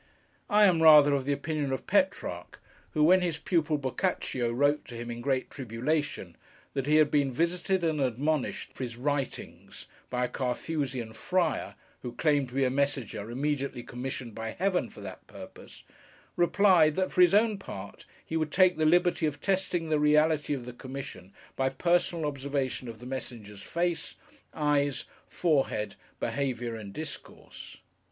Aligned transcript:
I 0.49 0.65
am 0.65 0.81
rather 0.81 1.13
of 1.13 1.25
the 1.25 1.31
opinion 1.31 1.71
of 1.71 1.85
PETRARCH, 1.85 2.55
who, 2.93 3.03
when 3.03 3.21
his 3.21 3.37
pupil 3.37 3.77
BOCCACCIO 3.77 4.49
wrote 4.51 4.83
to 4.85 4.95
him 4.95 5.11
in 5.11 5.21
great 5.21 5.51
tribulation, 5.51 6.35
that 6.73 6.87
he 6.87 6.95
had 6.95 7.11
been 7.11 7.31
visited 7.31 7.83
and 7.83 8.01
admonished 8.01 8.73
for 8.73 8.81
his 8.83 8.97
writings 8.97 9.85
by 10.09 10.25
a 10.25 10.27
Carthusian 10.27 11.13
Friar 11.13 11.75
who 12.01 12.13
claimed 12.13 12.49
to 12.49 12.55
be 12.55 12.63
a 12.63 12.71
messenger 12.71 13.29
immediately 13.29 13.83
commissioned 13.83 14.33
by 14.33 14.53
Heaven 14.57 14.89
for 14.89 15.01
that 15.01 15.27
purpose, 15.27 15.83
replied, 16.35 16.95
that 16.95 17.11
for 17.11 17.21
his 17.21 17.35
own 17.35 17.59
part, 17.59 18.05
he 18.25 18.35
would 18.35 18.51
take 18.51 18.77
the 18.77 18.87
liberty 18.87 19.27
of 19.27 19.39
testing 19.39 19.89
the 19.89 19.99
reality 19.99 20.55
of 20.55 20.65
the 20.65 20.73
commission 20.73 21.31
by 21.55 21.69
personal 21.69 22.25
observation 22.25 22.87
of 22.87 22.97
the 23.01 23.05
Messenger's 23.05 23.61
face, 23.61 24.15
eyes, 24.51 25.05
forehead, 25.27 25.95
behaviour, 26.19 26.73
and 26.75 26.91
discourse. 26.91 27.77